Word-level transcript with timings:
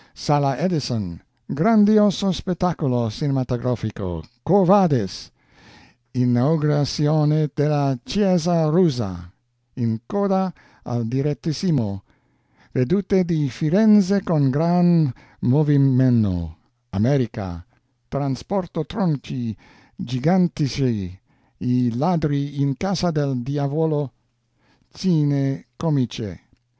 SALA 0.15 0.55
EDISON 0.57 1.21
Grandioso 1.53 2.31
spettacolo 2.31 3.11
Cinematografico: 3.11 4.23
QUO 4.43 4.65
VADIS? 4.65 5.29
Inaugurazione 6.15 7.51
della 7.53 7.95
Chiesa 8.01 8.65
Russa 8.65 9.31
In 9.75 9.99
coda 10.07 10.51
al 10.85 11.05
Direttissimo 11.05 12.01
Vedute 12.71 13.23
di 13.25 13.47
Firenze 13.49 14.23
con 14.23 14.49
gran 14.49 15.13
movimeno 15.41 16.57
America: 16.89 17.63
Transporto 18.07 18.83
tronchi 18.87 19.55
giganteschi 19.95 21.15
I 21.57 21.95
ladri 21.95 22.59
in 22.59 22.75
casa 22.75 23.11
del 23.11 23.43
Diavolo 23.43 24.13
Scene 24.91 25.67
comiche. 25.75 26.41